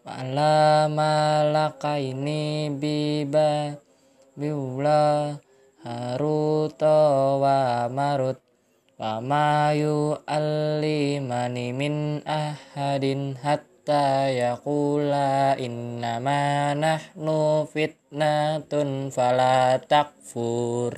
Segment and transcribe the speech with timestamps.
[0.05, 3.73] ala malakai ini biba
[4.37, 5.33] biula
[5.81, 8.46] haruto wa marut
[8.97, 20.97] Wama yu'allimani min ahadin hatta yaqula innama nahnu fitnatun fala takfur.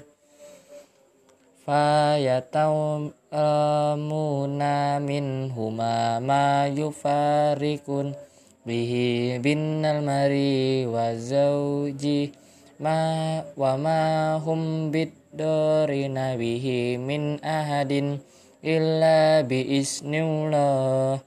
[5.03, 8.15] Min huma ma yufarikun
[8.63, 12.31] bihi binnal mari wa zawji
[12.79, 18.23] ma wa ma hum bid dorina bihi min ahadin
[18.63, 21.19] illa bi isnillah.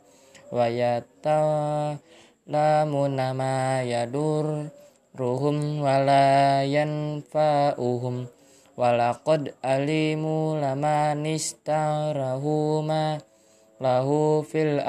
[0.52, 1.96] Wa yatalamuna
[3.32, 4.68] ma yadur
[5.16, 8.28] ruhum wala yanfa'uhum.
[8.80, 13.20] Walaqad alimu lama nistarahu ma
[13.84, 14.80] lahu fil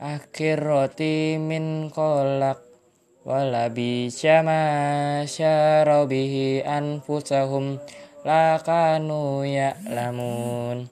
[0.00, 2.67] akhirati min kolak
[3.28, 7.76] wala bi syama syarabihi anfusahum
[8.24, 10.88] lakanu ya'lamun.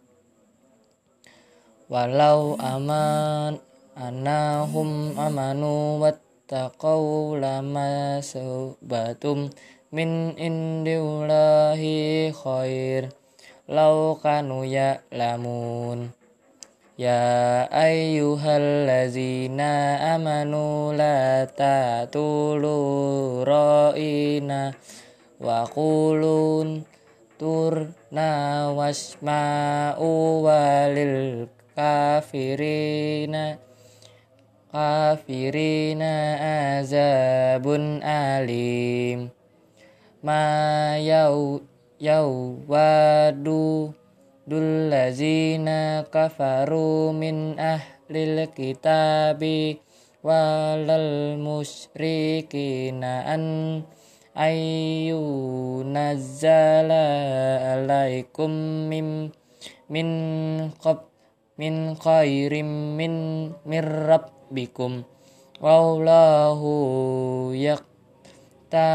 [1.88, 3.56] Walau aman
[3.96, 9.48] anahum amanu wattaqau lama subatum
[9.88, 13.16] min indillahi khair
[13.64, 16.12] lau kanu ya'lamun
[16.96, 24.72] Ya ayyuhallazina amanu la ta'tulu ra'ina
[25.36, 26.88] wa qulun
[27.36, 33.60] turna wasma'u walil kafirina.
[34.72, 36.40] Kafirina
[36.80, 39.28] azabun alim.
[40.24, 41.60] Ma yau
[42.00, 43.92] yau wadu
[44.46, 49.82] dullazina kafaru min ahlil kitabi
[50.22, 53.82] walal musyrikina an
[54.38, 55.18] ayu
[55.82, 57.02] nazzala
[57.74, 59.34] alaikum min
[59.90, 60.08] min
[60.78, 61.10] qab
[61.58, 63.14] min khairim min
[63.66, 65.02] min rabbikum.
[65.58, 68.94] Wallahu yakta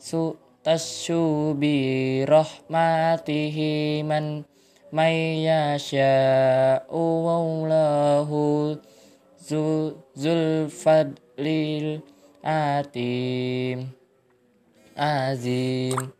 [0.00, 4.44] su tasyu bi rahmatihi man
[4.92, 8.76] may yasha'u wallahu
[10.14, 12.04] zulfadlil
[12.44, 13.96] atim.
[15.00, 16.12] Azim.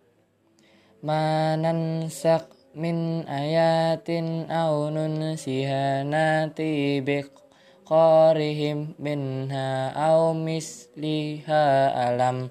[1.05, 12.49] Manansak min ayatin aw nunsihanati biqarihim minha aw misliha alam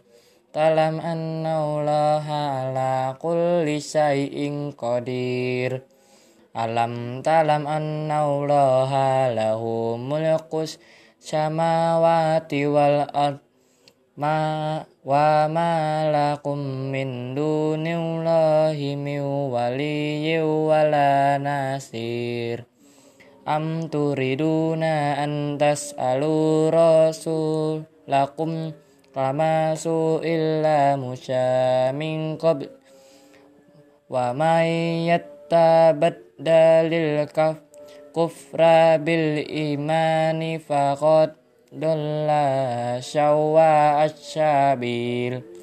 [0.49, 5.85] talam annallaha ala kulli syai'in qadir.
[6.57, 10.81] Alam talam annallaha lahu mulkus
[11.21, 13.37] samawati wal ard.
[14.19, 15.71] Ma wa ma
[16.11, 19.21] lakum min dunillahi min
[19.53, 22.65] waliyyin wala nasir.
[23.45, 28.88] Am turiduna an tas'alu rasulakum kama
[29.75, 32.69] su'illa musa min qabl.
[34.09, 37.57] Wa may yattabaddalil kaf
[38.13, 41.37] kufra bil imani faqad
[41.69, 45.59] dolla syawwa asyabil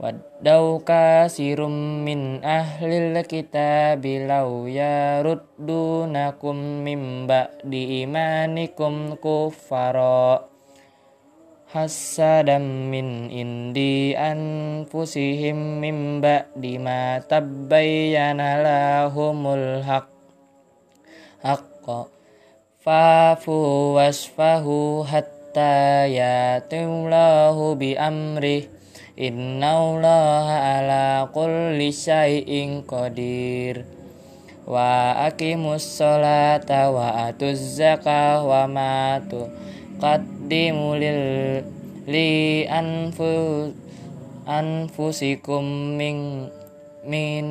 [0.00, 8.08] Waddau kasirum min ahlil kitabi law yaruddunakum min ba'di
[11.70, 20.10] hasadam min indi anfusihim min ba'di ma tabbayyana lahumul haq
[21.46, 22.10] haqqa
[22.82, 28.66] fafu wasfahu hatta yatimlahu bi amrih
[29.14, 33.86] innallaha ala kulli syai'in qadir
[34.66, 39.22] wa aqimus sholata wa atuz zakah wa ma
[40.00, 41.20] tuqaddimu lil
[42.08, 43.68] li anfu
[44.48, 46.48] anfusikum min
[47.04, 47.44] min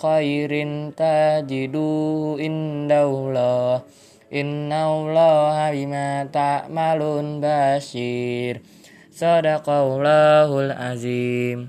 [0.00, 3.84] khairin tajidu indallah.
[4.32, 8.64] Innallaha bima ta'malun basir
[9.12, 11.68] sadaqallahul azim